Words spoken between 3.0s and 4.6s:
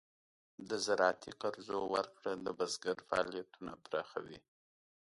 فعالیتونه پراخوي.